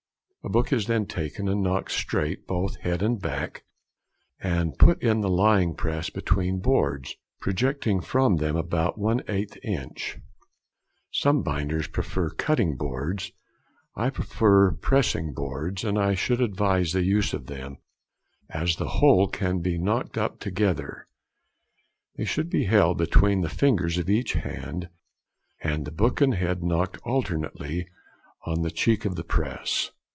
[0.43, 3.63] A book is then taken and knocked straight both head and back
[4.39, 10.17] and put in the lying press between boards, projecting from them about 1/8 inch;
[11.11, 13.31] some binders prefer cutting boards,
[13.95, 17.77] I prefer pressing boards, and I should advise the use of them,
[18.49, 21.07] as the whole can be knocked up together.
[22.17, 24.89] They should be held between the fingers of each hand,
[25.61, 27.87] and the back and head knocked alternately
[28.43, 29.91] on the cheek of the press.